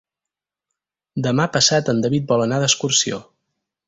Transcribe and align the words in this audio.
Demà 1.27 1.45
passat 1.57 1.91
en 1.93 2.01
David 2.05 2.25
vol 2.31 2.45
anar 2.47 2.59
d'excursió. 2.65 3.21